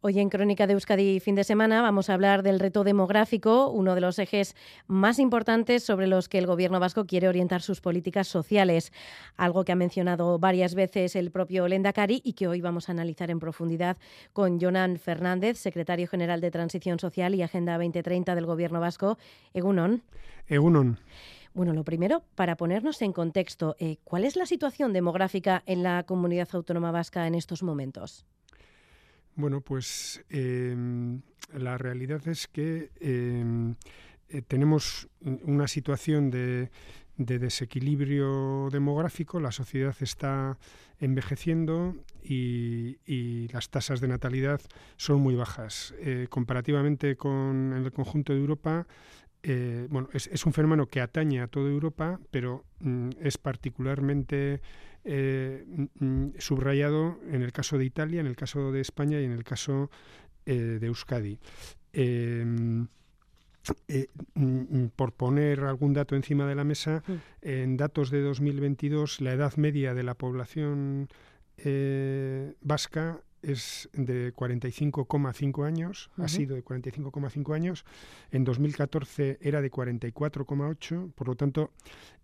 Hoy 0.00 0.20
en 0.20 0.28
Crónica 0.28 0.68
de 0.68 0.74
Euskadi 0.74 1.18
fin 1.18 1.34
de 1.34 1.42
semana 1.42 1.82
vamos 1.82 2.08
a 2.08 2.14
hablar 2.14 2.44
del 2.44 2.60
reto 2.60 2.84
demográfico, 2.84 3.68
uno 3.68 3.96
de 3.96 4.00
los 4.00 4.20
ejes 4.20 4.54
más 4.86 5.18
importantes 5.18 5.82
sobre 5.82 6.06
los 6.06 6.28
que 6.28 6.38
el 6.38 6.46
gobierno 6.46 6.78
vasco 6.78 7.04
quiere 7.04 7.26
orientar 7.26 7.62
sus 7.62 7.80
políticas 7.80 8.28
sociales, 8.28 8.92
algo 9.36 9.64
que 9.64 9.72
ha 9.72 9.74
mencionado 9.74 10.38
varias 10.38 10.76
veces 10.76 11.16
el 11.16 11.32
propio 11.32 11.66
Lendakari 11.66 12.20
y 12.22 12.34
que 12.34 12.46
hoy 12.46 12.60
vamos 12.60 12.88
a 12.88 12.92
analizar 12.92 13.32
en 13.32 13.40
profundidad 13.40 13.96
con 14.32 14.60
Jonan 14.60 14.98
Fernández, 14.98 15.58
secretario 15.58 16.06
general 16.06 16.40
de 16.40 16.52
Transición 16.52 17.00
Social 17.00 17.34
y 17.34 17.42
Agenda 17.42 17.76
2030 17.76 18.36
del 18.36 18.46
gobierno 18.46 18.78
vasco. 18.78 19.18
Egunon. 19.52 20.04
Egunon. 20.46 21.00
Bueno, 21.54 21.72
lo 21.72 21.82
primero, 21.82 22.22
para 22.36 22.56
ponernos 22.56 23.02
en 23.02 23.12
contexto, 23.12 23.74
eh, 23.80 23.96
¿cuál 24.04 24.24
es 24.24 24.36
la 24.36 24.46
situación 24.46 24.92
demográfica 24.92 25.64
en 25.66 25.82
la 25.82 26.04
comunidad 26.04 26.48
autónoma 26.52 26.92
vasca 26.92 27.26
en 27.26 27.34
estos 27.34 27.64
momentos? 27.64 28.24
Bueno, 29.38 29.60
pues 29.60 30.24
em, 30.30 31.22
la 31.54 31.78
realidad 31.78 32.26
es 32.26 32.48
que 32.48 32.90
em, 32.98 33.76
eh, 34.30 34.42
tenemos 34.42 35.08
una 35.20 35.68
situación 35.68 36.28
de, 36.28 36.70
desequilibrio 37.16 38.68
demográfico, 38.72 39.38
la 39.38 39.52
sociedad 39.52 39.94
está 40.00 40.58
envejeciendo 40.98 41.94
y, 42.20 43.46
las 43.52 43.70
tasas 43.70 44.00
de 44.00 44.08
natalidad 44.08 44.60
son 44.96 45.20
muy 45.20 45.36
bajas. 45.36 45.94
Eh, 46.00 46.26
comparativamente 46.28 47.14
con 47.14 47.74
el 47.74 47.92
conjunto 47.92 48.32
de 48.32 48.40
Europa, 48.40 48.88
eh, 49.42 49.86
bueno, 49.90 50.08
es, 50.12 50.46
un 50.46 50.52
fenómeno 50.52 50.86
que 50.86 51.00
atañe 51.00 51.40
a 51.40 51.46
toda 51.46 51.70
Europa, 51.70 52.20
pero 52.30 52.64
mm, 52.80 53.10
es 53.20 53.38
particularmente 53.38 54.60
eh, 55.04 55.64
mm, 55.66 56.04
mm, 56.04 56.32
subrayado 56.38 57.18
en 57.30 57.42
el 57.42 57.52
caso 57.52 57.78
de 57.78 57.84
Italia, 57.84 58.20
en 58.20 58.26
el 58.26 58.36
caso 58.36 58.72
de 58.72 58.80
España 58.80 59.20
y 59.20 59.24
en 59.24 59.32
el 59.32 59.44
caso 59.44 59.90
eh, 60.44 60.78
de 60.80 60.86
Euskadi. 60.86 61.38
Por 64.96 65.12
poner 65.12 65.60
algún 65.60 65.92
dato 65.92 66.16
encima 66.16 66.46
de 66.46 66.54
la 66.54 66.64
mesa, 66.64 67.02
en 67.42 67.76
datos 67.76 68.10
de 68.10 68.22
2022 68.22 69.20
la 69.20 69.32
edad 69.32 69.56
media 69.56 69.94
de 69.94 70.02
la 70.02 70.14
población 70.14 71.08
vasca 72.62 73.20
es 73.42 73.88
de 73.92 74.34
45,5 74.34 75.66
años, 75.66 76.10
ha 76.16 76.28
sido 76.28 76.56
de 76.56 76.64
45,5 76.64 77.54
años, 77.54 77.84
en 78.30 78.44
2014 78.44 79.38
era 79.40 79.60
de 79.60 79.70
44,8, 79.70 81.12
por 81.12 81.28
lo 81.28 81.36
tanto, 81.36 81.70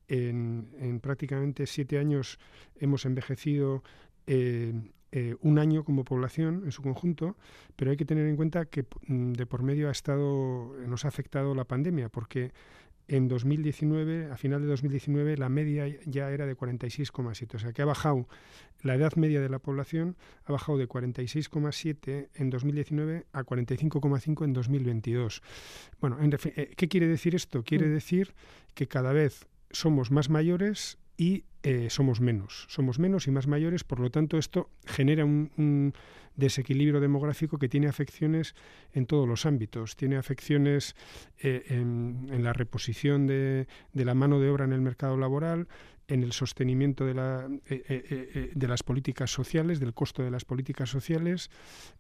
en, 0.08 1.00
prácticamente 1.00 1.66
siete 1.66 1.98
años 1.98 2.38
hemos 2.76 3.06
envejecido 3.06 3.82
eh, 4.26 4.74
eh, 5.12 5.36
un 5.42 5.58
año 5.58 5.84
como 5.84 6.04
población 6.04 6.62
en 6.64 6.72
su 6.72 6.82
conjunto, 6.82 7.36
pero 7.76 7.90
hay 7.92 7.96
que 7.96 8.04
tener 8.04 8.26
en 8.26 8.36
cuenta 8.36 8.66
que 8.66 8.84
mm, 9.06 9.32
de 9.32 9.46
por 9.46 9.62
medio 9.62 9.88
ha 9.88 9.92
estado, 9.92 10.74
nos 10.86 11.04
ha 11.04 11.08
afectado 11.08 11.54
la 11.54 11.64
pandemia, 11.64 12.08
porque 12.08 12.52
en 13.08 13.28
2019, 13.28 14.30
a 14.30 14.36
final 14.36 14.62
de 14.62 14.68
2019, 14.68 15.36
la 15.36 15.48
media 15.48 15.86
ya 16.06 16.30
era 16.30 16.46
de 16.46 16.56
46,7. 16.56 17.54
O 17.54 17.58
sea 17.58 17.72
que 17.72 17.82
ha 17.82 17.84
bajado, 17.84 18.26
la 18.82 18.94
edad 18.94 19.14
media 19.16 19.40
de 19.40 19.48
la 19.48 19.58
población 19.58 20.16
ha 20.44 20.52
bajado 20.52 20.78
de 20.78 20.88
46,7 20.88 22.28
en 22.34 22.50
2019 22.50 23.26
a 23.32 23.44
45,5 23.44 24.44
en 24.44 24.52
2022. 24.52 25.42
Bueno, 26.00 26.18
en, 26.20 26.32
eh, 26.32 26.70
¿qué 26.76 26.88
quiere 26.88 27.06
decir 27.06 27.34
esto? 27.34 27.62
Quiere 27.62 27.86
mm. 27.86 27.92
decir 27.92 28.34
que 28.74 28.88
cada 28.88 29.12
vez 29.12 29.46
somos 29.70 30.10
más 30.10 30.30
mayores 30.30 30.98
y 31.16 31.44
eh, 31.66 31.88
somos 31.88 32.20
menos. 32.20 32.66
Somos 32.68 32.98
menos 32.98 33.26
y 33.26 33.30
más 33.30 33.46
mayores, 33.46 33.84
por 33.84 33.98
lo 33.98 34.10
tanto 34.10 34.36
esto 34.36 34.68
genera 34.84 35.24
un, 35.24 35.94
desequilibrio 36.36 37.00
demográfico 37.00 37.58
que 37.58 37.70
tiene 37.70 37.86
afecciones 37.86 38.54
en 38.92 39.06
todos 39.06 39.26
los 39.26 39.46
ámbitos. 39.46 39.96
Tiene 39.96 40.18
afecciones 40.18 40.94
eh, 41.38 41.64
en, 41.68 42.42
la 42.42 42.52
reposición 42.52 43.26
de, 43.26 43.66
la 43.94 44.14
mano 44.14 44.40
de 44.40 44.50
obra 44.50 44.66
en 44.66 44.74
el 44.74 44.82
mercado 44.82 45.16
laboral, 45.16 45.68
en 46.06 46.22
el 46.22 46.32
sostenimiento 46.32 47.06
de, 47.06 47.14
la, 47.14 47.48
eh, 47.70 48.50
de 48.54 48.68
las 48.68 48.82
políticas 48.82 49.30
sociales, 49.30 49.80
del 49.80 49.94
costo 49.94 50.22
de 50.22 50.30
las 50.30 50.44
políticas 50.44 50.90
sociales, 50.90 51.50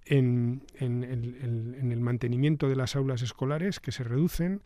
en 0.04 0.60
el 0.78 2.00
mantenimiento 2.00 2.68
de 2.68 2.76
las 2.76 2.96
aulas 2.96 3.22
escolares 3.22 3.80
que 3.80 3.92
se 3.92 4.04
reducen 4.04 4.60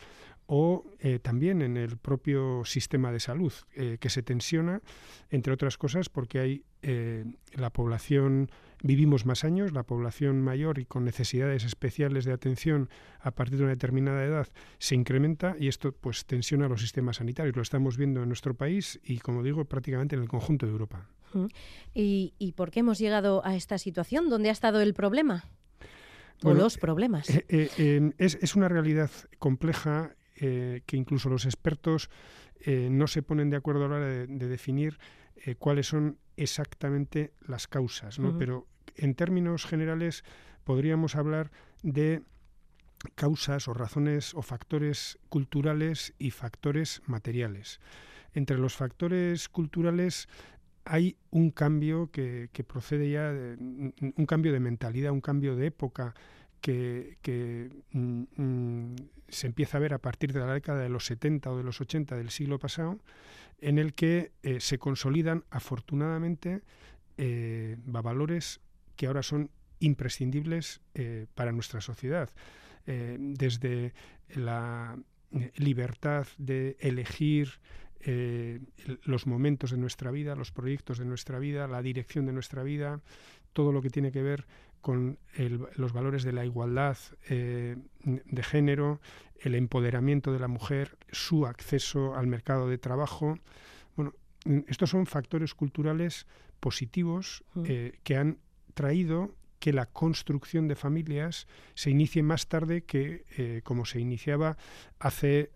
o 0.50 0.82
eh, 0.98 1.18
también 1.18 1.60
en 1.60 1.76
el 1.76 1.98
propio 1.98 2.62
sistema 2.64 3.12
de 3.12 3.20
salud, 3.20 3.52
eh, 3.74 3.98
que 4.00 4.08
se 4.08 4.22
tensiona, 4.22 4.80
entre 5.28 5.52
otras 5.52 5.76
cosas, 5.76 6.08
porque 6.08 6.38
hay 6.38 6.64
eh, 6.80 7.26
la 7.52 7.68
población, 7.68 8.50
vivimos 8.82 9.26
más 9.26 9.44
años, 9.44 9.72
la 9.72 9.82
población 9.82 10.40
mayor 10.40 10.78
y 10.78 10.86
con 10.86 11.04
necesidades 11.04 11.64
especiales 11.64 12.24
de 12.24 12.32
atención 12.32 12.88
a 13.20 13.30
partir 13.32 13.58
de 13.58 13.64
una 13.64 13.74
determinada 13.74 14.24
edad 14.24 14.48
se 14.78 14.94
incrementa 14.94 15.54
y 15.60 15.68
esto 15.68 15.92
pues 15.92 16.24
tensiona 16.24 16.66
los 16.66 16.80
sistemas 16.80 17.16
sanitarios. 17.16 17.54
Lo 17.54 17.62
estamos 17.62 17.98
viendo 17.98 18.22
en 18.22 18.28
nuestro 18.28 18.54
país 18.54 18.98
y, 19.04 19.18
como 19.18 19.42
digo, 19.42 19.66
prácticamente 19.66 20.16
en 20.16 20.22
el 20.22 20.28
conjunto 20.28 20.64
de 20.64 20.72
Europa. 20.72 21.10
¿Y, 21.92 22.54
por 22.56 22.70
qué 22.70 22.80
hemos 22.80 22.98
llegado 22.98 23.44
a 23.44 23.54
esta 23.54 23.76
situación? 23.76 24.30
¿Dónde 24.30 24.48
ha 24.48 24.52
estado 24.52 24.80
el 24.80 24.94
problema? 24.94 25.44
o 26.44 26.54
los 26.54 26.78
problemas. 26.78 27.28
es, 27.48 28.38
es, 28.40 28.54
una 28.54 28.68
realidad 28.68 29.10
compleja 29.40 30.14
eh, 30.40 30.82
que 30.86 30.96
incluso 30.96 31.28
los 31.28 31.46
expertos 31.46 32.10
eh, 32.60 32.88
no 32.90 33.08
se 33.08 33.22
ponen 33.22 33.50
de 33.50 33.56
acuerdo 33.56 33.86
a 33.86 33.88
la 33.88 33.96
hora 33.96 34.06
de, 34.06 34.26
definir 34.26 34.98
eh, 35.36 35.56
cuáles 35.56 35.88
son 35.88 36.18
exactamente 36.36 37.32
las 37.46 37.66
causas, 37.66 38.20
¿no? 38.20 38.38
Pero 38.38 38.68
en 38.94 39.14
términos 39.14 39.66
generales 39.66 40.22
podríamos 40.62 41.16
hablar 41.16 41.50
de 41.82 42.22
causas 43.16 43.66
o 43.66 43.74
razones 43.74 44.32
o 44.34 44.42
factores 44.42 45.18
culturales 45.28 46.14
y 46.18 46.30
factores 46.30 47.02
materiales. 47.06 47.80
Entre 48.32 48.58
los 48.58 48.76
factores 48.76 49.48
culturales 49.48 50.28
hay 50.84 51.16
un 51.30 51.50
cambio 51.50 52.12
que, 52.12 52.48
que 52.52 52.62
procede 52.62 53.10
ya, 53.10 53.32
de, 53.32 53.56
un 53.58 54.26
cambio 54.26 54.52
de 54.52 54.60
mentalidad, 54.60 55.10
un 55.10 55.20
cambio 55.20 55.56
de 55.56 55.66
época 55.66 56.14
que, 56.60 57.70
mm, 57.92 58.22
mm, 58.36 58.96
se 59.28 59.46
empieza 59.46 59.78
a 59.78 59.80
ver 59.80 59.94
a 59.94 59.98
partir 59.98 60.32
de 60.32 60.40
la 60.40 60.52
década 60.52 60.82
de 60.82 60.88
los 60.88 61.06
70 61.06 61.50
o 61.50 61.56
de 61.56 61.62
los 61.62 61.80
80 61.80 62.16
del 62.16 62.30
siglo 62.30 62.58
pasado, 62.58 62.98
en 63.60 63.78
el 63.78 63.94
que 63.94 64.32
eh, 64.42 64.60
se 64.60 64.78
consolidan 64.78 65.44
afortunadamente 65.50 66.62
eh, 67.16 67.76
valores 67.84 68.60
que 68.96 69.06
ahora 69.06 69.22
son 69.22 69.50
imprescindibles 69.80 70.80
eh, 70.94 71.26
para 71.34 71.52
nuestra 71.52 71.80
sociedad. 71.80 72.30
desde 72.86 73.92
la 74.34 74.96
libertad 75.56 76.26
de 76.38 76.78
elegir 76.80 77.60
los 79.04 79.26
momentos 79.26 79.72
de 79.72 79.76
nuestra 79.76 80.10
vida, 80.10 80.34
los 80.34 80.52
proyectos 80.52 80.96
de 80.96 81.04
nuestra 81.04 81.38
vida, 81.38 81.68
la 81.68 81.82
dirección 81.82 82.24
de 82.24 82.32
nuestra 82.32 82.62
vida, 82.62 83.02
todo 83.52 83.72
lo 83.72 83.82
que 83.82 83.90
tiene 83.90 84.10
que 84.10 84.22
ver 84.22 84.46
con 84.80 85.18
los 85.76 85.92
valores 85.92 86.22
de 86.22 86.32
la 86.32 86.44
igualdad 86.44 86.96
eh, 87.28 87.76
de 88.04 88.42
género, 88.42 89.00
el 89.40 89.54
empoderamiento 89.54 90.32
de 90.32 90.38
la 90.38 90.48
mujer, 90.48 90.96
su 91.10 91.46
acceso 91.46 92.14
al 92.14 92.26
mercado 92.26 92.68
de 92.68 92.78
trabajo. 92.78 93.38
Bueno, 93.96 94.14
estos 94.68 94.90
son 94.90 95.06
factores 95.06 95.54
culturales 95.54 96.26
positivos 96.60 97.44
mm. 97.54 97.64
eh, 97.66 97.98
que 98.02 98.16
han 98.16 98.38
traído 98.74 99.34
que 99.58 99.72
la 99.72 99.86
construcción 99.86 100.68
de 100.68 100.76
familias 100.76 101.48
se 101.74 101.90
inicie 101.90 102.22
más 102.22 102.46
tarde 102.46 102.82
que 102.82 103.24
eh, 103.36 103.60
como 103.64 103.84
se 103.84 103.98
iniciaba 103.98 104.56
hace 105.00 105.50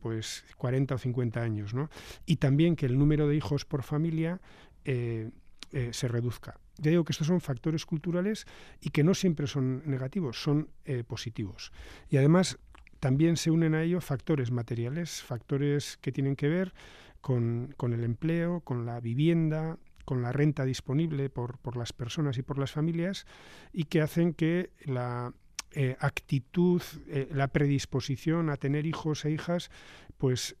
pues 0.00 0.46
40 0.56 0.94
o 0.94 0.98
50 0.98 1.42
años, 1.42 1.74
¿no? 1.74 1.90
Y 2.24 2.36
también 2.36 2.76
que 2.76 2.86
el 2.86 2.98
número 2.98 3.28
de 3.28 3.36
hijos 3.36 3.66
por 3.66 3.82
familia 3.82 4.40
se 4.84 6.08
reduzca. 6.08 6.61
Ya 6.78 6.90
digo 6.90 7.04
que 7.04 7.12
estos 7.12 7.26
son 7.26 7.40
factores 7.40 7.84
culturales 7.84 8.46
y 8.80 8.90
que 8.90 9.04
no 9.04 9.14
siempre 9.14 9.46
son 9.46 9.82
negativos, 9.86 10.42
son 10.42 10.70
eh, 10.84 11.04
positivos. 11.04 11.72
Y 12.08 12.16
además 12.16 12.58
también 13.00 13.36
se 13.36 13.50
unen 13.50 13.74
a 13.74 13.82
ello 13.82 14.00
factores 14.00 14.50
materiales, 14.50 15.22
factores 15.22 15.98
que 16.00 16.12
tienen 16.12 16.36
que 16.36 16.48
ver 16.48 16.72
con, 17.20 17.74
el 17.80 18.04
empleo, 18.04 18.60
con 18.60 18.86
la 18.86 19.00
vivienda, 19.00 19.78
con 20.04 20.22
la 20.22 20.32
renta 20.32 20.64
disponible 20.64 21.30
por, 21.30 21.76
las 21.76 21.92
personas 21.92 22.38
y 22.38 22.42
por 22.42 22.58
las 22.58 22.72
familias 22.72 23.26
y 23.72 23.84
que 23.84 24.00
hacen 24.00 24.34
que 24.34 24.70
la 24.84 25.32
eh, 25.72 25.96
actitud, 26.00 26.82
eh, 27.08 27.28
la 27.32 27.48
predisposición 27.48 28.50
a 28.50 28.56
tener 28.56 28.86
hijos 28.86 29.24
e 29.24 29.30
hijas, 29.30 29.70
pues 30.18 30.56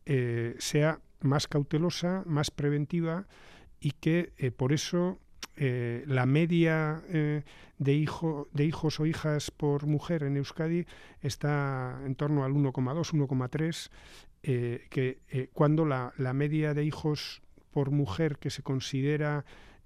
sea 0.58 1.00
más 1.20 1.46
cautelosa, 1.46 2.24
más 2.26 2.50
preventiva 2.50 3.28
y 3.78 3.92
que 3.92 4.32
por 4.56 4.72
eso 4.72 5.20
eh, 5.64 6.02
la 6.08 6.26
media 6.26 7.04
eh, 7.08 7.44
de, 7.78 7.92
hijo, 7.92 8.48
de 8.52 8.64
hijos 8.64 8.98
o 8.98 9.06
hijas 9.06 9.52
por 9.52 9.86
mujer 9.86 10.24
en 10.24 10.36
Euskadi 10.36 10.86
está 11.20 12.00
en 12.04 12.16
torno 12.16 12.42
al 12.42 12.50
1,2, 12.50 13.12
1,3, 13.12 13.90
eh, 14.42 14.88
que 14.90 15.50
cuando 15.52 15.84
la, 15.84 16.14
la, 16.16 16.32
media 16.32 16.74
de 16.74 16.84
hijos 16.84 17.42
por 17.70 17.92
mujer 17.92 18.38
que 18.38 18.50
se 18.50 18.64
considera 18.64 19.44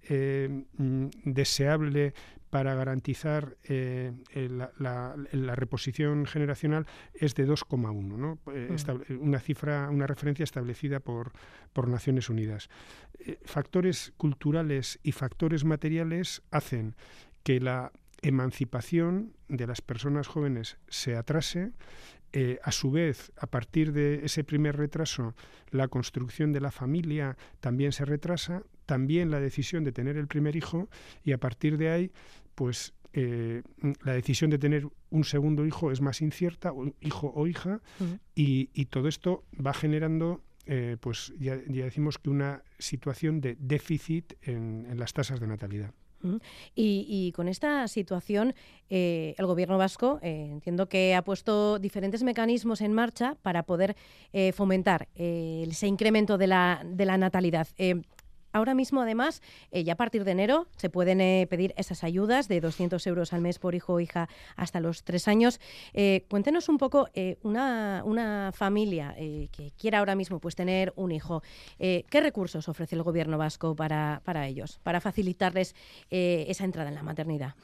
mm, 0.08 1.08
deseable 1.24 2.14
para 2.56 2.74
garantizar 2.74 3.58
eh, 3.64 4.14
la, 4.78 5.14
reposición 5.54 6.24
generacional 6.24 6.86
es 7.12 7.34
de 7.34 7.46
2,1, 7.46 8.16
¿no? 8.16 8.38
Mm. 8.46 9.20
una 9.20 9.40
cifra, 9.40 9.90
una 9.90 10.06
referencia 10.06 10.44
establecida 10.44 11.00
por, 11.00 11.32
por 11.74 11.86
Naciones 11.86 12.30
Unidas. 12.30 12.70
factores 13.44 14.14
culturales 14.16 14.98
y 15.02 15.12
factores 15.12 15.66
materiales 15.66 16.40
hacen 16.50 16.96
que 17.42 17.60
la 17.60 17.92
emancipación 18.22 19.34
de 19.48 19.66
las 19.66 19.82
personas 19.82 20.26
jóvenes 20.26 20.78
se 20.88 21.14
atrase 21.14 21.72
eh, 22.32 22.58
a 22.62 22.72
su 22.72 22.90
vez, 22.90 23.32
a 23.38 23.46
partir 23.46 23.92
de 23.92 24.24
ese 24.24 24.44
primer 24.44 24.76
retraso, 24.76 25.34
la 25.70 25.88
construcción 25.88 26.52
de 26.52 26.60
la 26.60 26.70
familia 26.70 27.36
también 27.60 27.92
se 27.92 28.06
retrasa, 28.06 28.62
también 28.84 29.30
la 29.30 29.40
decisión 29.40 29.84
de 29.84 29.92
tener 29.92 30.16
el 30.16 30.26
primer 30.26 30.56
hijo 30.56 30.88
y 31.24 31.32
a 31.32 31.38
partir 31.38 31.76
de 31.78 31.90
ahí, 31.90 32.12
pues 32.56 32.94
eh, 33.12 33.62
la 34.02 34.14
decisión 34.14 34.50
de 34.50 34.58
tener 34.58 34.88
un 35.10 35.24
segundo 35.24 35.64
hijo 35.64 35.92
es 35.92 36.00
más 36.00 36.20
incierta, 36.20 36.72
hijo 37.00 37.32
o 37.36 37.46
hija, 37.46 37.80
y, 38.34 38.84
todo 38.86 39.06
esto 39.06 39.44
va 39.64 39.72
generando, 39.72 40.42
eh, 40.66 40.96
pues 41.00 41.32
ya, 41.38 41.56
decimos 41.56 42.18
que 42.18 42.30
una 42.30 42.62
situación 42.78 43.40
de 43.40 43.56
déficit 43.60 44.34
en 44.42 44.98
las 44.98 45.12
tasas 45.12 45.38
de 45.38 45.46
natalidad. 45.46 45.94
Y, 46.74 47.32
con 47.36 47.46
esta 47.46 47.86
situación, 47.88 48.54
eh, 48.90 49.34
el 49.38 49.46
Gobierno 49.46 49.78
vasco 49.78 50.18
entiendo 50.22 50.88
que 50.88 51.14
ha 51.14 51.22
puesto 51.22 51.78
diferentes 51.78 52.22
mecanismos 52.22 52.80
en 52.80 52.92
marcha 52.92 53.36
para 53.42 53.62
poder 53.62 53.96
fomentar 54.54 55.08
ese 55.14 55.86
incremento 55.86 56.36
de 56.38 56.46
la, 56.48 56.82
de 56.84 57.04
la 57.04 57.16
natalidad. 57.16 57.68
Ahora 58.56 58.72
mismo, 58.72 59.02
además, 59.02 59.42
eh, 59.70 59.84
ya 59.84 59.92
a 59.92 59.96
partir 59.96 60.24
de 60.24 60.30
enero 60.30 60.66
se 60.78 60.88
pueden 60.88 61.20
eh, 61.20 61.46
pedir 61.50 61.74
esas 61.76 62.02
ayudas 62.02 62.48
de 62.48 62.62
200 62.62 63.06
euros 63.06 63.34
al 63.34 63.42
mes 63.42 63.58
por 63.58 63.74
hijo 63.74 63.92
o 63.92 64.00
hija 64.00 64.30
hasta 64.56 64.80
los 64.80 65.04
tres 65.04 65.28
años. 65.28 65.60
Eh, 65.92 66.24
cuéntenos 66.30 66.70
un 66.70 66.78
poco, 66.78 67.10
una, 67.42 68.00
una, 68.06 68.52
familia 68.54 69.14
que 69.14 69.72
quiera 69.78 69.98
ahora 69.98 70.14
mismo 70.14 70.40
pues, 70.40 70.54
tener 70.54 70.94
un 70.96 71.12
hijo, 71.12 71.42
¿qué 71.78 72.20
recursos 72.22 72.66
ofrece 72.68 72.94
el 72.94 73.02
Gobierno 73.02 73.36
vasco 73.36 73.76
para, 73.76 74.22
para 74.24 74.46
ellos, 74.46 74.80
para 74.82 75.02
facilitarles 75.02 75.74
esa 76.08 76.64
entrada 76.64 76.88
en 76.88 76.94
la 76.94 77.02
maternidad? 77.02 77.54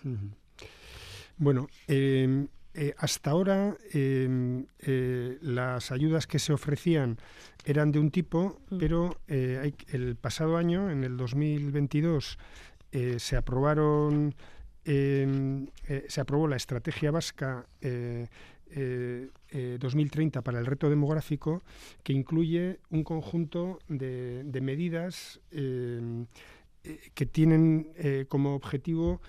Bueno, 1.39 1.69
em, 1.87 2.49
eh, 2.75 2.95
hasta 2.97 3.33
ahora 3.33 3.77
em, 3.93 4.65
eh, 4.79 5.37
las 5.43 5.93
ayudas 5.93 6.27
que 6.27 6.39
se 6.39 6.55
ofrecían 6.55 7.19
eran 7.67 7.93
de 7.93 7.99
un 7.99 8.11
tipo, 8.11 8.63
mm. 8.71 8.79
pero 8.79 9.21
eh, 9.29 9.75
el 9.89 10.17
pasado 10.17 10.57
año, 10.57 10.91
en 10.91 11.05
el 11.05 11.19
2022, 11.19 12.39
se 13.17 13.37
aprobaron 13.37 14.35
em, 14.85 15.67
se 16.09 16.21
aprobó 16.21 16.47
la 16.47 16.57
estrategia 16.57 17.11
vasca 17.11 17.65
2030 17.81 20.43
para 20.43 20.59
el 20.59 20.67
reto 20.67 20.91
demográfico, 20.91 21.63
que 22.03 22.13
incluye 22.13 22.81
un 22.91 23.03
conjunto 23.03 23.79
de, 23.89 24.45
de 24.45 24.61
medidas 24.61 25.41
em, 25.53 26.27
que 27.15 27.25
tienen 27.25 28.27
como 28.29 28.55
objetivo 28.55 29.23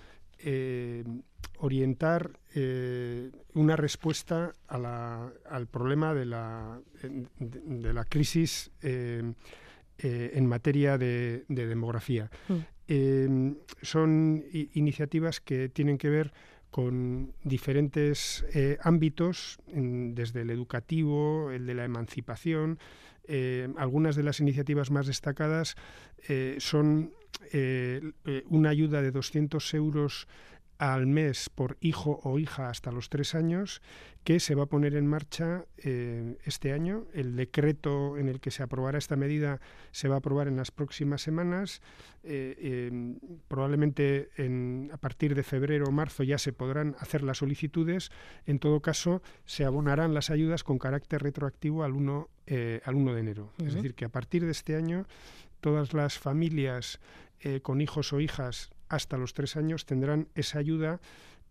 orientar 1.58 2.40
eh, 2.56 3.32
una 3.54 3.76
respuesta 3.76 4.54
al 4.68 5.68
problema 5.68 6.14
de 6.14 6.26
la, 6.26 6.80
de, 7.40 7.94
la 7.94 8.06
crisis 8.06 8.72
eh, 8.82 9.34
eh, 9.98 10.32
en 10.34 10.46
materia 10.46 10.98
de, 10.98 11.46
demografía. 11.48 12.30
Mm. 12.88 13.52
son 13.82 14.44
iniciativas 14.74 15.40
que 15.40 15.70
tienen 15.70 15.98
que 15.98 16.10
ver 16.10 16.34
con 16.70 17.34
diferentes 17.44 18.46
ámbitos, 18.82 19.60
desde 19.68 20.42
el 20.42 20.50
educativo, 20.50 21.52
el 21.52 21.66
de 21.66 21.76
la 21.76 21.86
emancipación. 21.86 22.80
algunas 23.78 24.16
de 24.16 24.24
las 24.24 24.40
iniciativas 24.40 24.92
más 24.92 25.08
destacadas 25.08 25.76
son 26.58 27.14
una 28.50 28.70
ayuda 28.70 29.02
de 29.02 29.12
200 29.12 29.74
euros 29.76 30.28
al 30.84 31.08
mes 31.08 31.50
por 31.50 31.78
hijo 31.80 32.20
o 32.24 32.40
hija 32.40 32.68
hasta 32.68 32.92
los 32.92 33.10
tres 33.10 33.36
años, 33.36 33.82
que 34.26 34.42
se 34.42 34.54
va 34.54 34.64
a 34.64 34.66
poner 34.66 34.96
en 34.96 35.08
marcha 35.08 35.64
eh, 35.78 36.36
este 36.44 36.74
año. 36.74 37.06
El 37.14 37.38
decreto 37.38 38.18
en 38.18 38.28
el 38.28 38.42
que 38.42 38.52
se 38.52 38.64
aprobará 38.64 38.98
esta 38.98 39.16
medida 39.16 39.62
se 39.92 40.10
va 40.10 40.16
a 40.16 40.18
aprobar 40.18 40.50
en 40.50 40.58
las 40.58 40.72
próximas 40.72 41.22
semanas. 41.22 41.82
Eh, 42.24 42.90
em, 42.90 43.18
probablemente 43.48 44.30
a 44.92 44.98
partir 44.98 45.36
de 45.36 45.44
febrero 45.44 45.86
o 45.88 45.92
marzo 45.92 46.24
ya 46.24 46.38
se 46.38 46.52
podrán 46.52 46.98
hacer 47.00 47.24
las 47.24 47.38
solicitudes. 47.38 48.12
En 48.46 48.60
todo 48.60 48.82
caso, 48.82 49.22
se 49.46 49.64
abonarán 49.64 50.14
las 50.14 50.32
ayudas 50.32 50.66
con 50.66 50.80
carácter 50.80 51.24
retroactivo 51.24 51.86
al 51.86 51.94
1, 51.94 52.30
eh, 52.48 52.82
al 52.84 52.96
1 52.96 53.14
de 53.14 53.20
enero. 53.22 53.54
Es 53.60 53.76
decir, 53.76 53.96
que 53.96 54.04
a 54.04 54.10
partir 54.10 54.44
de 54.44 54.52
este 54.52 54.76
año 54.76 55.06
todas 55.62 55.94
las 55.94 56.20
familias 56.20 57.00
con 57.62 57.82
hijos 57.82 58.14
o 58.14 58.22
hijas 58.22 58.73
hasta 58.90 59.18
los 59.18 59.34
tres 59.34 59.56
años 59.56 59.86
tendrán 59.86 60.28
esa 60.36 60.60
ayuda 60.60 61.00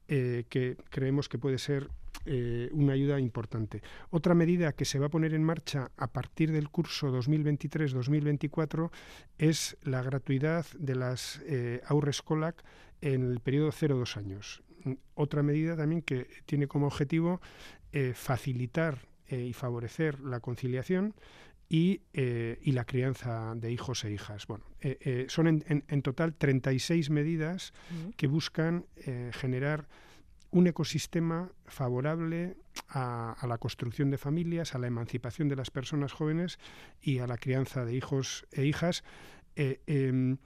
eh, 0.09 0.45
que 0.49 0.77
creemos 0.91 1.29
que 1.29 1.39
puede 1.39 1.59
ser 1.59 1.89
eh, 2.25 2.69
una 2.73 2.93
ayuda 2.93 3.19
importante. 3.19 3.83
Otra 4.11 4.35
medida 4.35 4.73
que 4.73 4.85
se 4.85 5.01
va 5.01 5.07
a 5.07 5.11
poner 5.11 5.35
en 5.35 5.43
marcha 5.43 5.91
a 5.97 6.07
partir 6.07 6.53
del 6.53 6.69
curso 6.69 7.13
2023-2024 7.13 8.91
es 9.39 9.77
la 9.83 10.03
gratuidad 10.03 10.65
de 10.79 10.95
las 10.95 11.41
eh, 11.47 11.81
Aurrescolac 11.85 12.63
en 13.01 13.29
el 13.29 13.41
periodo 13.41 13.73
0-2 13.73 14.17
años. 14.19 14.63
Otra 15.15 15.43
medida 15.43 15.77
también 15.77 16.03
que 16.03 16.29
tiene 16.47 16.69
como 16.69 16.87
objetivo 16.87 17.41
eh, 17.93 18.13
facilitar 18.15 18.99
y 19.29 19.55
favorecer 19.55 20.21
la 20.21 20.41
conciliación 20.41 21.15
eh, 21.75 22.59
y, 22.63 22.73
la 22.73 22.85
crianza 22.85 23.55
de 23.57 23.73
hijos 23.73 24.05
e 24.05 24.13
hijas. 24.13 24.47
Bueno, 24.47 24.65
eh, 24.83 24.99
eh, 25.01 25.27
son 25.31 25.47
en, 25.47 26.03
total 26.03 26.35
36 26.35 27.09
medidas 27.09 27.73
que 28.19 28.27
buscan 28.27 28.85
generar 29.33 29.89
un 30.51 30.67
ecosistema 30.67 31.51
favorable 31.65 32.59
a, 32.91 33.47
la 33.49 33.57
construcción 33.57 34.11
de 34.11 34.19
familias, 34.19 34.75
a 34.75 34.79
la 34.79 34.87
emancipación 34.87 35.49
de 35.49 35.57
las 35.57 35.71
personas 35.71 36.13
jóvenes 36.13 36.59
y 37.01 37.21
a 37.21 37.27
la 37.27 37.39
crianza 37.39 37.87
de 37.87 37.95
hijos 37.95 38.45
e 38.53 38.67
hijas, 38.67 39.03
em, 39.57 40.37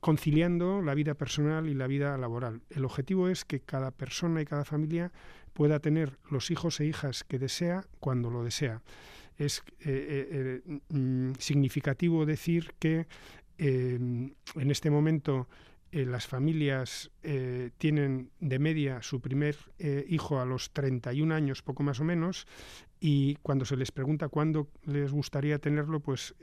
conciliando 0.00 0.82
la 0.82 0.92
vida 0.92 1.14
personal 1.14 1.70
y 1.70 1.74
la 1.74 1.86
vida 1.86 2.18
laboral. 2.18 2.60
El 2.68 2.84
objetivo 2.84 3.28
es 3.28 3.46
que 3.46 3.60
cada 3.60 3.92
persona 3.92 4.42
y 4.42 4.44
cada 4.44 4.66
familia 4.66 5.10
pueda 5.54 5.80
tener 5.80 6.18
los 6.30 6.50
hijos 6.50 6.80
e 6.80 6.84
hijas 6.84 7.24
que 7.24 7.38
desea 7.38 7.86
cuando 7.98 8.28
lo 8.28 8.44
desea 8.44 8.82
es 9.38 9.62
eh, 9.80 10.62
eh, 10.66 10.80
mm, 10.88 11.32
significativo 11.38 12.26
decir 12.26 12.74
que 12.78 13.06
en 13.56 14.34
este 14.56 14.90
momento 14.90 15.48
eh, 15.92 16.04
las 16.04 16.26
familias 16.26 17.12
tienen 17.78 18.30
de 18.40 18.58
media 18.58 19.00
su 19.00 19.20
primer 19.20 19.56
hijo 20.08 20.40
a 20.40 20.44
los 20.44 20.72
31 20.72 21.32
años, 21.32 21.62
poco 21.62 21.84
más 21.84 22.00
o 22.00 22.04
menos, 22.04 22.48
y 22.98 23.36
cuando 23.42 23.64
se 23.64 23.76
les 23.76 23.92
pregunta 23.92 24.28
cuándo 24.28 24.68
les 24.82 25.12
gustaría 25.12 25.60
tenerlo, 25.60 26.00
pues 26.00 26.34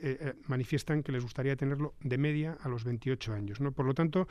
manifiestan 0.46 1.02
que 1.02 1.12
les 1.12 1.22
gustaría 1.22 1.54
tenerlo 1.54 1.94
de 2.00 2.16
media 2.16 2.56
a 2.62 2.68
los 2.70 2.84
28 2.84 3.34
años. 3.34 3.60
¿no? 3.60 3.72
Por 3.72 3.84
lo 3.84 3.92
tanto, 3.92 4.26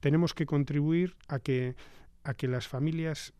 tenemos 0.00 0.34
que 0.34 0.44
contribuir 0.44 1.16
a 1.26 1.38
que, 1.38 1.74
a 2.22 2.34
que 2.34 2.48
las 2.48 2.68
familias 2.68 3.32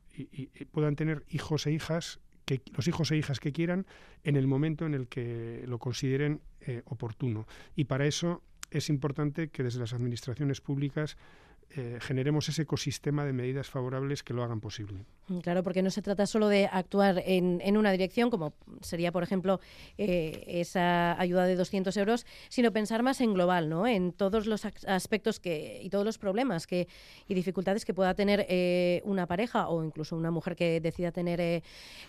puedan 0.71 0.97
tener 0.97 1.23
hijos 1.29 1.67
e 1.67 1.73
hijas 1.73 2.19
que 2.47 2.63
los 2.75 2.89
hijos 2.89 3.11
e 3.11 3.17
hijas 3.17 3.41
que 3.41 3.53
quieran 3.53 3.85
en 4.25 4.37
el 4.37 4.47
momento 4.47 4.87
en 4.87 4.95
el 4.95 5.09
que 5.09 5.65
lo 5.67 5.79
consideren 5.79 6.41
eh, 6.61 6.83
oportuno. 6.87 7.47
Y 7.75 7.85
para 7.85 8.07
eso 8.07 8.43
es 8.71 8.89
importante 8.89 9.49
que 9.49 9.63
desde 9.63 9.81
las 9.81 9.93
administraciones 9.93 10.61
públicas 10.61 11.19
eh, 11.71 11.99
generemos 12.01 12.49
ese 12.49 12.63
ecosistema 12.63 13.25
de 13.25 13.33
medidas 13.33 13.69
favorables 13.69 14.23
que 14.23 14.33
lo 14.33 14.43
hagan 14.43 14.61
posible. 14.61 15.05
Mm, 15.29 15.39
claro, 15.41 15.63
porque 15.63 15.83
no 15.83 15.91
se 15.91 16.01
trata 16.01 16.27
solo 16.27 16.49
de 16.49 16.67
actuar 16.73 17.23
en, 17.27 17.77
una 17.77 17.93
dirección, 17.93 18.31
como 18.31 18.55
sería, 18.81 19.13
por 19.13 19.23
ejemplo, 19.23 19.61
eh, 19.99 20.45
esa 20.47 21.21
ayuda 21.21 21.45
de 21.45 21.57
200 21.57 21.95
euros, 21.97 22.25
sino 22.49 22.73
pensar 22.73 23.03
más 23.03 23.21
en 23.21 23.35
global, 23.35 23.69
¿no? 23.69 23.87
En 23.87 24.13
todos 24.13 24.47
los 24.47 24.65
aspectos 24.65 25.41
que, 25.41 25.81
y 25.83 25.91
todos 25.91 26.05
los 26.05 26.19
problemas 26.19 26.67
que, 26.67 26.89
y 27.29 27.35
dificultades 27.35 27.85
que 27.85 27.93
pueda 27.93 28.15
tener 28.15 28.47
eh, 28.49 29.03
una 29.05 29.27
pareja 29.27 29.69
o 29.69 29.85
incluso 29.85 30.17
una 30.17 30.31
mujer 30.31 30.57
que 30.57 30.81
decida 30.81 31.13
tener 31.13 31.63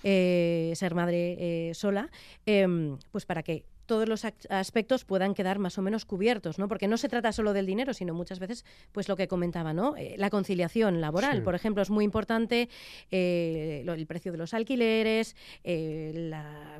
ser 0.03 0.95
madre 0.95 1.73
sola, 1.73 2.09
em, 2.45 2.97
pues 3.11 3.25
para 3.25 3.43
que 3.43 3.65
todos 3.87 4.07
los 4.07 4.25
aspectos 4.49 5.05
puedan 5.05 5.33
quedar 5.33 5.57
más 5.57 5.77
o 5.77 5.81
menos 5.81 6.05
cubiertos, 6.05 6.59
¿no? 6.59 6.67
Porque 6.67 6.87
no 6.87 6.97
se 6.97 7.09
trata 7.09 7.31
solo 7.31 7.53
del 7.53 7.65
dinero, 7.65 7.93
sino 7.93 8.13
muchas 8.13 8.37
veces, 8.37 8.65
pues 8.91 9.07
lo 9.07 9.15
que 9.15 9.27
comentaba, 9.27 9.73
¿no? 9.73 9.95
Eh, 9.97 10.15
la 10.17 10.29
conciliación 10.29 11.01
laboral, 11.01 11.41
por 11.41 11.55
ejemplo, 11.55 11.81
es 11.81 11.89
muy 11.89 12.05
importante 12.05 12.69
eh, 13.09 13.83
el 13.87 14.05
precio 14.05 14.31
de 14.31 14.37
los 14.37 14.53
alquileres, 14.53 15.35
eh, 15.63 16.31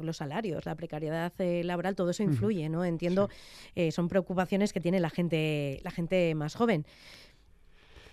los 0.02 0.18
salarios, 0.18 0.66
la 0.66 0.76
precariedad 0.76 1.34
laboral, 1.64 1.96
todo 1.96 2.12
eso 2.12 2.24
influye, 2.24 2.70
¿no? 2.70 2.86
Entiendo, 2.86 3.30
son 3.92 4.10
preocupaciones 4.10 4.74
que 4.74 4.82
tiene 4.82 5.00
la 5.00 5.10
gente, 5.10 5.80
la 5.84 5.92
gente 5.92 6.36
más 6.36 6.56
joven. 6.56 6.86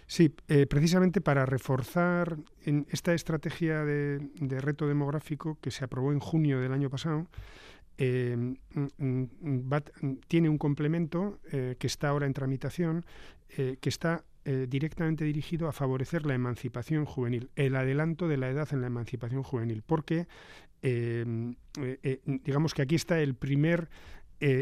Sí, 0.07 0.29
precisamente 0.29 1.21
para 1.21 1.47
reforzar 1.47 2.37
en 2.65 2.87
esta 2.91 3.15
estrategia 3.15 3.85
de, 3.85 4.21
reto 4.61 4.87
demográfico 4.87 5.59
que 5.61 5.71
se 5.71 5.85
aprobó 5.85 6.13
en 6.13 6.21
junio 6.21 6.61
del 6.61 6.73
año 6.73 6.91
pasado, 6.91 7.27
mm, 7.99 8.87
mm, 8.99 10.17
tiene 10.29 10.49
un 10.49 10.59
complemento 10.59 11.39
que 11.51 11.87
está 11.87 12.09
ahora 12.09 12.27
en 12.27 12.35
tramitación, 12.35 13.05
que 13.49 13.89
está 13.89 14.25
eh, 14.47 14.67
directamente 14.69 15.25
dirigido 15.25 15.69
a 15.69 15.73
favorecer 15.73 16.27
la 16.27 16.35
emancipación 16.35 17.07
juvenil, 17.07 17.49
el 17.57 17.75
adelanto 17.77 18.29
de 18.29 18.37
la 18.37 18.51
edad 18.51 18.69
en 18.73 18.83
la 18.83 18.89
emancipación 18.89 19.43
juvenil, 19.43 19.83
porque 19.87 20.27
eh, 20.83 21.55
eh, 21.81 22.21
digamos 22.27 22.75
que 22.75 22.83
aquí 22.83 22.95
está 22.95 23.19
el 23.21 23.35
primer 23.35 23.89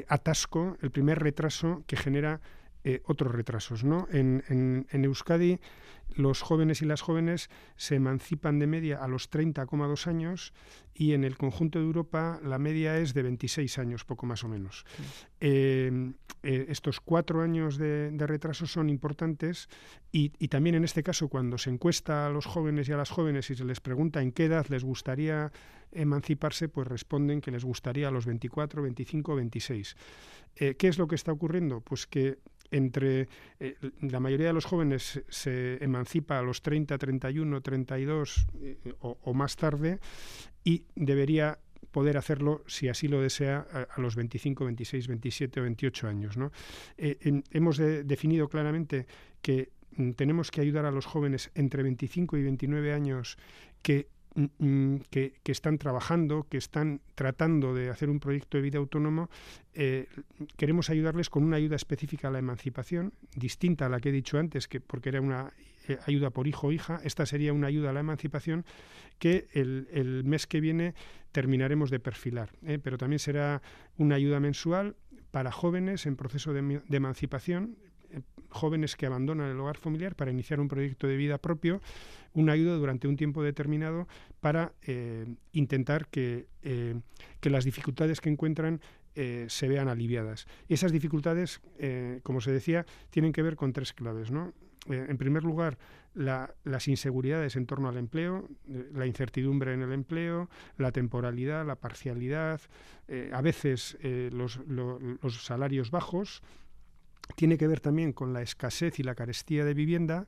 atasco, 0.06 0.76
el 0.80 0.92
primer 0.92 1.18
retraso 1.18 1.82
que 1.88 1.96
genera 1.96 2.40
otros 3.04 3.32
retrasos. 3.32 3.84
¿no? 3.84 4.08
En, 4.10 4.42
en, 4.48 5.04
Euskadi 5.04 5.60
los 6.14 6.42
jóvenes 6.42 6.82
y 6.82 6.84
las 6.84 7.00
jóvenes 7.00 7.48
se 7.76 7.94
emancipan 7.94 8.58
de 8.58 8.66
media 8.66 9.02
a 9.02 9.08
los 9.08 9.30
30,2 9.30 10.06
años 10.06 10.52
y 10.94 11.12
en 11.12 11.24
el 11.24 11.36
conjunto 11.36 11.78
de 11.78 11.86
Europa 11.86 12.40
la 12.42 12.58
media 12.58 12.98
es 12.98 13.14
de 13.14 13.22
26 13.22 13.78
años, 13.78 14.04
poco 14.04 14.26
más 14.26 14.44
o 14.44 14.48
menos. 14.48 14.84
Em, 15.40 16.14
eh, 16.42 16.66
estos 16.68 17.00
cuatro 17.00 17.40
años 17.40 17.78
de, 17.78 18.12
retraso 18.18 18.66
son 18.66 18.90
importantes 18.90 19.68
y, 20.10 20.28
también 20.48 20.76
en 20.76 20.84
este 20.84 21.02
caso 21.02 21.28
cuando 21.28 21.56
se 21.58 21.70
encuesta 21.70 22.26
a 22.26 22.30
los 22.30 22.46
jóvenes 22.46 22.88
y 22.88 22.92
a 22.92 22.96
las 22.96 23.10
jóvenes 23.10 23.50
y 23.50 23.54
se 23.54 23.64
les 23.64 23.80
pregunta 23.80 24.20
en 24.20 24.32
qué 24.32 24.46
edad 24.46 24.66
les 24.68 24.84
gustaría 24.84 25.50
emanciparse, 25.92 26.68
pues 26.68 26.88
responden 26.88 27.40
que 27.40 27.50
les 27.50 27.64
gustaría 27.64 28.08
a 28.08 28.10
los 28.10 28.26
24, 28.26 28.82
25, 28.82 29.34
26. 29.36 29.96
¿Qué 30.54 30.76
es 30.88 30.98
lo 30.98 31.06
que 31.06 31.14
está 31.14 31.32
ocurriendo? 31.32 31.80
Pues 31.80 32.06
que 32.06 32.38
entre 32.72 33.28
eh, 33.60 33.76
la 34.00 34.18
mayoría 34.18 34.48
de 34.48 34.52
los 34.52 34.64
jóvenes 34.64 35.22
se 35.28 35.82
emancipa 35.84 36.38
a 36.38 36.42
los 36.42 36.62
30, 36.62 36.98
31, 36.98 37.60
32 37.60 38.46
o, 39.00 39.34
más 39.34 39.56
tarde 39.56 40.00
y 40.64 40.84
debería 40.96 41.58
poder 41.90 42.16
hacerlo, 42.16 42.64
si 42.66 42.88
así 42.88 43.06
lo 43.06 43.20
desea, 43.20 43.66
a, 43.94 44.00
los 44.00 44.16
25, 44.16 44.64
26, 44.64 45.08
27 45.08 45.60
o 45.60 45.62
28 45.64 46.08
años. 46.08 46.36
¿no? 46.36 46.50
Eh, 46.96 47.42
hemos 47.50 47.76
definido 47.76 48.48
claramente 48.48 49.06
que 49.42 49.70
mm, 49.96 50.12
tenemos 50.12 50.50
que 50.50 50.62
ayudar 50.62 50.86
a 50.86 50.90
los 50.90 51.04
jóvenes 51.06 51.50
entre 51.54 51.82
25 51.82 52.38
y 52.38 52.42
29 52.42 52.92
años 52.92 53.36
que 53.82 54.08
Mm, 54.34 54.44
mm, 54.58 55.00
que, 55.10 55.34
están 55.44 55.76
trabajando, 55.76 56.46
que 56.48 56.56
están 56.56 57.00
tratando 57.14 57.74
de 57.74 57.90
hacer 57.90 58.08
un 58.08 58.18
proyecto 58.18 58.56
de 58.56 58.62
vida 58.62 58.78
autónomo, 58.78 59.28
eh, 59.74 60.08
queremos 60.56 60.88
ayudarles 60.88 61.28
con 61.28 61.44
una 61.44 61.56
ayuda 61.56 61.76
específica 61.76 62.28
a 62.28 62.30
la 62.30 62.38
emancipación, 62.38 63.12
distinta 63.36 63.86
a 63.86 63.88
la 63.90 64.00
que 64.00 64.08
he 64.08 64.12
dicho 64.12 64.38
antes, 64.38 64.68
que 64.68 64.80
porque 64.80 65.10
era 65.10 65.20
una 65.20 65.52
eh, 65.86 65.98
ayuda 66.06 66.30
por 66.30 66.46
hijo 66.46 66.68
o 66.68 66.72
hija, 66.72 67.00
esta 67.04 67.26
sería 67.26 67.52
una 67.52 67.66
ayuda 67.66 67.90
a 67.90 67.92
la 67.92 68.00
emancipación 68.00 68.64
que 69.18 69.48
el, 69.52 70.22
mes 70.24 70.46
que 70.46 70.60
viene 70.60 70.94
terminaremos 71.32 71.90
de 71.90 72.00
perfilar, 72.00 72.52
¿eh? 72.64 72.78
pero 72.82 72.96
también 72.96 73.18
será 73.18 73.60
una 73.98 74.14
ayuda 74.14 74.40
mensual 74.40 74.96
para 75.30 75.52
jóvenes 75.52 76.06
en 76.06 76.16
proceso 76.16 76.54
de, 76.54 76.80
de 76.86 76.96
emancipación, 76.96 77.76
jóvenes 78.52 78.96
que 78.96 79.06
abandonan 79.06 79.50
el 79.50 79.58
hogar 79.58 79.76
familiar 79.76 80.14
para 80.14 80.30
iniciar 80.30 80.60
un 80.60 80.68
proyecto 80.68 81.06
de 81.06 81.16
vida 81.16 81.38
propio, 81.38 81.80
una 82.34 82.52
ayuda 82.52 82.74
durante 82.76 83.08
un 83.08 83.16
tiempo 83.16 83.42
determinado 83.42 84.08
para 84.40 84.72
eh, 84.82 85.26
intentar 85.52 86.06
que, 86.08 86.46
eh, 86.62 87.00
que, 87.40 87.50
las 87.50 87.64
dificultades 87.64 88.20
que 88.20 88.30
encuentran 88.30 88.80
eh, 89.14 89.46
se 89.48 89.68
vean 89.68 89.88
aliviadas. 89.88 90.46
Esas 90.68 90.92
dificultades, 90.92 91.60
como 92.22 92.40
se 92.40 92.52
decía, 92.52 92.86
tienen 93.10 93.32
que 93.32 93.42
ver 93.42 93.56
con 93.56 93.72
tres 93.72 93.92
claves. 93.92 94.30
¿no? 94.30 94.52
en 94.88 95.16
primer 95.16 95.44
lugar, 95.44 95.78
las 96.14 96.88
inseguridades 96.88 97.54
en 97.54 97.66
torno 97.66 97.88
al 97.88 97.96
empleo, 97.96 98.48
la 98.92 99.06
incertidumbre 99.06 99.74
en 99.74 99.82
el 99.82 99.92
empleo, 99.92 100.50
la 100.76 100.90
temporalidad, 100.90 101.64
la 101.64 101.76
parcialidad, 101.76 102.60
a 103.32 103.40
veces 103.42 103.96
los, 104.02 104.58
los 104.66 105.44
salarios 105.44 105.92
bajos, 105.92 106.42
tiene 107.36 107.58
que 107.58 107.66
ver 107.66 107.80
también 107.80 108.12
con 108.12 108.32
la 108.32 108.42
escasez 108.42 108.98
y 108.98 109.02
la 109.02 109.14
carestía 109.14 109.64
de 109.64 109.74
vivienda, 109.74 110.26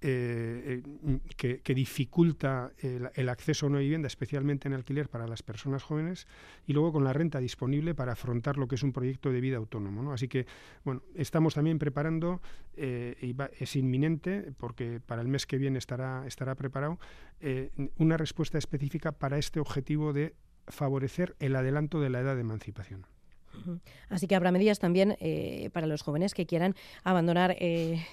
eh, 0.00 0.80
eh, 0.84 1.20
que, 1.36 1.74
dificulta 1.74 2.70
el, 2.78 3.28
acceso 3.28 3.66
a 3.66 3.68
una 3.68 3.80
vivienda, 3.80 4.06
especialmente 4.06 4.68
en 4.68 4.74
alquiler 4.74 5.08
para 5.08 5.26
las 5.26 5.42
personas 5.42 5.82
jóvenes, 5.82 6.28
y 6.66 6.72
luego 6.72 6.92
con 6.92 7.04
la 7.04 7.12
renta 7.12 7.40
disponible 7.40 7.96
para 7.96 8.12
afrontar 8.12 8.58
lo 8.58 8.68
que 8.68 8.76
es 8.76 8.84
un 8.84 8.92
proyecto 8.92 9.32
de 9.32 9.40
vida 9.40 9.56
autónomo. 9.56 10.12
Así 10.12 10.28
que, 10.28 10.46
bueno, 10.84 11.02
estamos 11.16 11.54
también 11.54 11.80
preparando, 11.80 12.40
eh, 12.76 13.16
y 13.20 13.34
es 13.58 13.74
inminente, 13.74 14.52
porque 14.56 15.00
para 15.00 15.20
el 15.20 15.26
mes 15.26 15.46
que 15.46 15.58
viene 15.58 15.78
estará, 15.78 16.24
estará 16.26 16.54
preparado, 16.54 16.98
una 17.96 18.16
respuesta 18.16 18.58
específica 18.58 19.12
para 19.12 19.38
este 19.38 19.58
objetivo 19.58 20.12
de 20.12 20.34
favorecer 20.68 21.34
el 21.40 21.56
adelanto 21.56 22.00
de 22.00 22.10
la 22.10 22.20
edad 22.20 22.34
de 22.34 22.42
emancipación. 22.42 23.06
Así 24.08 24.26
que 24.26 24.34
habrá 24.34 24.52
medidas 24.52 24.78
también 24.78 25.16
eh, 25.20 25.70
para 25.72 25.86
los 25.86 26.02
jóvenes 26.02 26.34
que 26.34 26.46
quieran 26.46 26.74
abandonar 27.04 27.56
eh, 27.58 28.04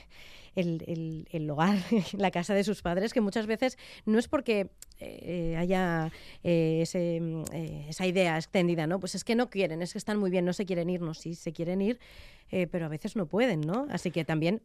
el, 0.56 1.28
el, 1.32 1.50
hogar, 1.50 1.78
la 2.18 2.32
casa 2.32 2.54
de 2.54 2.64
sus 2.64 2.82
padres, 2.82 3.14
que 3.14 3.22
muchas 3.22 3.46
veces 3.46 3.78
no 4.06 4.18
es 4.20 4.28
porque 4.28 4.70
eh, 5.00 5.56
haya 5.58 6.12
ese, 6.44 7.22
esa 7.90 8.08
idea 8.08 8.38
extendida, 8.38 8.88
¿no? 8.88 9.00
Pues 9.00 9.16
es 9.16 9.24
que 9.24 9.36
no 9.36 9.50
quieren, 9.50 9.82
es 9.82 9.92
que 9.92 9.98
están 9.98 10.18
muy 10.18 10.30
bien, 10.30 10.46
no 10.46 10.54
se 10.54 10.66
quieren 10.66 10.90
ir, 10.90 11.02
no, 11.02 11.14
sí, 11.14 11.36
se 11.36 11.52
quieren 11.52 11.82
ir, 11.82 12.00
pero 12.72 12.86
a 12.86 12.90
veces 12.90 13.18
no 13.18 13.26
pueden, 13.26 13.62
¿no? 13.62 13.88
Así 13.90 14.12
que 14.12 14.24
también 14.24 14.62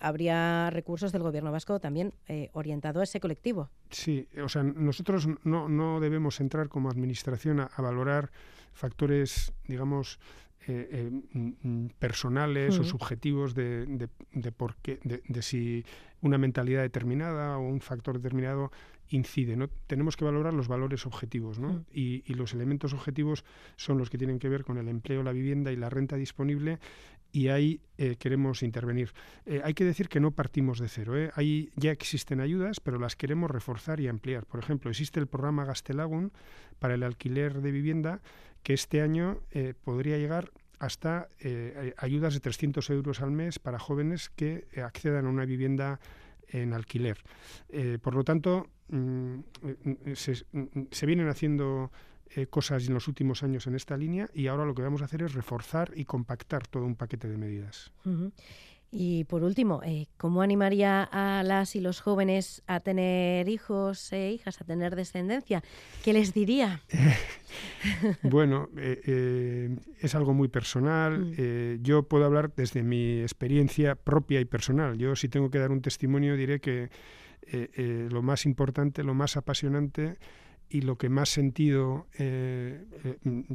habría 0.00 0.70
recursos 0.70 1.10
del 1.10 1.22
gobierno 1.22 1.50
vasco 1.50 1.80
también 1.80 2.12
orientado 2.52 3.00
a 3.00 3.04
ese 3.04 3.18
colectivo. 3.18 3.70
Sí, 3.90 4.28
o 4.40 4.48
sea, 4.48 4.62
nosotros 4.62 5.26
no, 5.42 5.68
no 5.68 5.98
debemos 5.98 6.38
entrar 6.40 6.68
como 6.68 6.88
administración 6.88 7.58
a 7.60 7.82
valorar 7.82 8.30
factores, 8.76 9.52
digamos, 9.66 10.20
eh, 10.68 10.88
eh, 10.90 11.10
mm, 11.32 11.52
mm, 11.62 11.88
personales 11.98 12.76
o 12.80 12.82
subjetivos 12.82 13.54
de, 13.54 13.86
de, 13.86 14.52
por 14.52 14.74
qué, 14.76 14.98
de, 15.04 15.42
si 15.42 15.84
una 16.22 16.38
mentalidad 16.38 16.82
determinada 16.82 17.56
o 17.56 17.60
un 17.60 17.80
factor 17.80 18.16
determinado 18.16 18.72
incide. 19.10 19.56
¿no? 19.56 19.68
Tenemos 19.86 20.16
que 20.16 20.24
valorar 20.24 20.52
los 20.54 20.66
valores 20.66 21.06
objetivos 21.06 21.60
¿no? 21.60 21.84
y, 21.92 22.24
y, 22.26 22.34
los 22.34 22.52
elementos 22.52 22.94
objetivos 22.94 23.44
son 23.76 23.98
los 23.98 24.10
que 24.10 24.18
tienen 24.18 24.40
que 24.40 24.48
ver 24.48 24.64
con 24.64 24.76
el 24.76 24.88
empleo, 24.88 25.22
la 25.22 25.30
vivienda 25.30 25.70
y 25.70 25.76
la 25.76 25.88
renta 25.88 26.16
disponible 26.16 26.80
y 27.30 27.48
ahí 27.48 27.80
eh, 27.96 28.16
queremos 28.18 28.64
intervenir. 28.64 29.12
hay 29.62 29.74
que 29.74 29.84
decir 29.84 30.08
que 30.08 30.18
no 30.18 30.32
partimos 30.32 30.80
de 30.80 30.88
cero. 30.88 31.12
Ahí 31.34 31.70
ya 31.76 31.92
existen 31.92 32.40
ayudas, 32.40 32.80
pero 32.80 32.98
las 32.98 33.14
queremos 33.14 33.50
reforzar 33.50 34.00
y 34.00 34.08
ampliar. 34.08 34.46
Por 34.46 34.58
ejemplo, 34.58 34.90
existe 34.90 35.20
el 35.20 35.26
programa 35.28 35.64
Gastelagun 35.64 36.32
para 36.78 36.94
el 36.94 37.04
alquiler 37.04 37.60
de 37.60 37.70
vivienda 37.70 38.20
que 38.66 38.74
este 38.74 39.00
año 39.00 39.42
eh, 39.52 39.74
podría 39.80 40.18
llegar 40.18 40.50
hasta 40.80 41.28
eh, 41.38 41.94
ayudas 41.98 42.34
de 42.34 42.40
300 42.40 42.90
euros 42.90 43.20
al 43.22 43.30
mes 43.30 43.60
para 43.60 43.78
jóvenes 43.78 44.28
que 44.28 44.66
eh, 44.72 44.82
accedan 44.82 45.26
a 45.26 45.28
una 45.28 45.44
vivienda 45.44 46.00
en 46.48 46.72
alquiler. 46.72 47.22
por 48.02 48.16
lo 48.16 48.24
tanto, 48.24 48.66
mm, 48.88 49.38
se, 50.14 51.06
vienen 51.06 51.28
haciendo 51.28 51.92
cosas 52.50 52.88
en 52.88 52.94
los 52.94 53.06
últimos 53.06 53.44
años 53.44 53.68
en 53.68 53.76
esta 53.76 53.96
línea 53.96 54.28
y 54.34 54.48
ahora 54.48 54.64
lo 54.64 54.74
que 54.74 54.82
vamos 54.82 55.02
a 55.02 55.04
hacer 55.04 55.22
es 55.22 55.34
reforzar 55.34 55.92
y 55.94 56.04
compactar 56.04 56.66
todo 56.66 56.84
un 56.84 56.96
paquete 56.96 57.28
de 57.28 57.36
medidas. 57.36 57.92
Y 58.90 59.24
por 59.24 59.42
último, 59.42 59.82
eh, 59.84 60.06
¿cómo 60.16 60.42
animaría 60.42 61.02
a 61.02 61.42
las 61.42 61.74
y 61.76 61.80
los 61.80 62.00
jóvenes 62.00 62.62
a 62.66 62.80
tener 62.80 63.48
hijos 63.48 64.12
e 64.12 64.30
hijas, 64.32 64.60
a 64.60 64.64
tener 64.64 64.94
descendencia? 64.94 65.62
¿Qué 66.04 66.12
les 66.12 66.32
diría? 66.32 66.82
bueno, 68.22 68.68
eh, 68.76 69.00
eh, 69.04 69.76
es 70.00 70.14
algo 70.14 70.34
muy 70.34 70.48
personal. 70.48 71.18
Mm. 71.18 71.82
yo 71.82 72.04
puedo 72.04 72.24
hablar 72.24 72.52
desde 72.54 72.82
mi 72.82 73.20
experiencia 73.20 73.96
propia 73.96 74.40
y 74.40 74.44
personal. 74.44 74.96
Yo 74.98 75.16
si 75.16 75.28
tengo 75.28 75.50
que 75.50 75.58
dar 75.58 75.72
un 75.72 75.82
testimonio 75.82 76.36
diré 76.36 76.60
que 76.60 76.88
lo 78.10 78.22
más 78.22 78.44
importante, 78.44 79.04
lo 79.04 79.14
más 79.14 79.36
apasionante 79.36 80.16
y 80.68 80.80
lo 80.80 80.96
que 80.98 81.08
más 81.08 81.28
sentido 81.28 82.06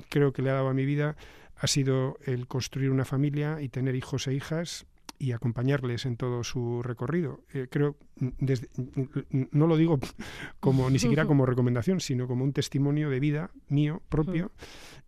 creo 0.09 0.31
que 0.33 0.41
le 0.41 0.49
ha 0.49 0.53
dado 0.53 0.69
a 0.69 0.73
mi 0.73 0.85
vida 0.85 1.17
ha 1.57 1.67
sido 1.67 2.17
el 2.25 2.47
construir 2.47 2.89
una 2.89 3.05
familia 3.05 3.61
y 3.61 3.69
tener 3.69 3.95
hijos 3.95 4.27
e 4.27 4.33
hijas 4.33 4.85
y 5.21 5.33
acompañarles 5.33 6.07
en 6.07 6.17
todo 6.17 6.43
su 6.43 6.81
recorrido. 6.81 7.41
Eh, 7.53 7.67
creo, 7.69 7.95
mm, 8.19 8.27
desde, 8.39 8.69
mm, 8.75 9.37
mm, 9.37 9.47
no 9.51 9.67
lo 9.67 9.77
digo 9.77 9.99
como 10.59 10.89
ni 10.89 10.97
siquiera 10.97 11.27
como 11.27 11.45
recomendación, 11.45 11.99
sino 11.99 12.27
como 12.27 12.43
un 12.43 12.53
testimonio 12.53 13.11
de 13.11 13.19
vida 13.19 13.51
mío 13.69 14.01
propio. 14.09 14.51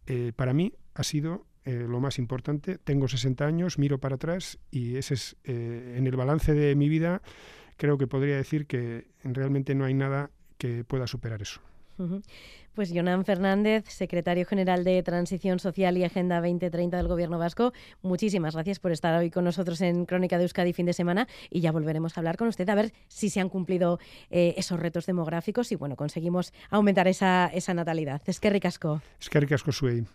Eh, 0.05 0.31
para 0.35 0.53
mí 0.53 0.73
ha 0.93 1.03
sido 1.03 1.47
eh, 1.65 1.87
lo 1.89 1.99
más 1.99 2.19
importante. 2.19 2.77
Tengo 2.77 3.07
60 3.07 3.43
años, 3.43 3.79
miro 3.79 3.97
para 3.97 4.15
atrás 4.15 4.59
y 4.69 4.97
ese 4.97 5.15
es 5.15 5.35
en 5.45 6.05
el 6.05 6.15
balance 6.15 6.53
de 6.53 6.75
mi 6.75 6.89
vida. 6.89 7.23
Creo 7.77 7.97
que 7.97 8.05
podría 8.05 8.37
decir 8.37 8.67
que 8.67 9.07
realmente 9.23 9.73
no 9.73 9.85
hay 9.85 9.95
nada 9.95 10.29
que 10.59 10.83
pueda 10.83 11.07
superar 11.07 11.41
eso. 11.41 11.59
Pues 12.73 12.91
Jonan 12.91 13.23
Fernández, 13.23 13.85
secretario 13.87 14.47
general 14.47 14.83
de 14.83 15.03
Transición 15.03 15.59
Social 15.59 15.95
y 15.95 16.03
Agenda 16.03 16.41
2030 16.41 16.97
del 16.97 17.07
Gobierno 17.07 17.37
Vasco, 17.37 17.71
muchísimas 18.01 18.55
gracias 18.55 18.79
por 18.79 18.91
estar 18.91 19.15
hoy 19.15 19.29
con 19.29 19.43
nosotros 19.43 19.79
en 19.81 20.05
Crónica 20.07 20.37
de 20.37 20.45
Euskadi 20.45 20.73
fin 20.73 20.87
de 20.87 20.93
semana 20.93 21.27
y 21.51 21.61
ya 21.61 21.71
volveremos 21.71 22.17
a 22.17 22.21
hablar 22.21 22.35
con 22.35 22.47
usted 22.47 22.67
a 22.69 22.75
ver 22.75 22.91
si 23.07 23.29
se 23.29 23.39
han 23.39 23.49
cumplido 23.49 23.99
eh, 24.31 24.55
esos 24.57 24.79
retos 24.79 25.05
demográficos 25.05 25.71
y 25.71 25.75
bueno, 25.75 25.95
conseguimos 25.95 26.51
aumentar 26.71 27.07
esa, 27.07 27.45
esa 27.53 27.75
natalidad. 27.75 28.23
Es 28.25 28.39
que 28.39 28.49
ricasco. 28.49 29.03
Es 29.19 29.29
que 29.29 29.39
ricasco, 29.39 29.71
Suey. 29.71 30.05